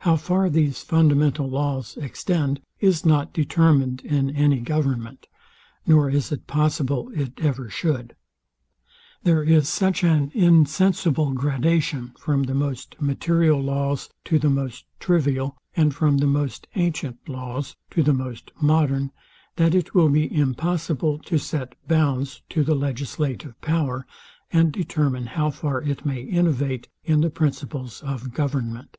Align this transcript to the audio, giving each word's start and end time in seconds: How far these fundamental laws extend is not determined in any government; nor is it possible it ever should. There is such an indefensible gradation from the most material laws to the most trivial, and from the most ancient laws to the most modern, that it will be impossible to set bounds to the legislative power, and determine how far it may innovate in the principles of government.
How 0.00 0.14
far 0.14 0.48
these 0.48 0.84
fundamental 0.84 1.50
laws 1.50 1.96
extend 1.96 2.60
is 2.78 3.04
not 3.04 3.32
determined 3.32 4.02
in 4.02 4.30
any 4.30 4.60
government; 4.60 5.26
nor 5.84 6.08
is 6.08 6.30
it 6.30 6.46
possible 6.46 7.10
it 7.12 7.32
ever 7.40 7.68
should. 7.68 8.14
There 9.24 9.42
is 9.42 9.68
such 9.68 10.04
an 10.04 10.30
indefensible 10.32 11.32
gradation 11.32 12.12
from 12.20 12.44
the 12.44 12.54
most 12.54 12.94
material 13.00 13.60
laws 13.60 14.08
to 14.26 14.38
the 14.38 14.48
most 14.48 14.84
trivial, 15.00 15.58
and 15.74 15.92
from 15.92 16.18
the 16.18 16.28
most 16.28 16.68
ancient 16.76 17.28
laws 17.28 17.74
to 17.90 18.04
the 18.04 18.14
most 18.14 18.52
modern, 18.60 19.10
that 19.56 19.74
it 19.74 19.92
will 19.92 20.08
be 20.10 20.32
impossible 20.32 21.18
to 21.24 21.36
set 21.36 21.74
bounds 21.88 22.42
to 22.50 22.62
the 22.62 22.76
legislative 22.76 23.60
power, 23.60 24.06
and 24.52 24.70
determine 24.70 25.26
how 25.26 25.50
far 25.50 25.82
it 25.82 26.06
may 26.06 26.20
innovate 26.22 26.86
in 27.02 27.22
the 27.22 27.30
principles 27.30 28.02
of 28.02 28.32
government. 28.32 28.98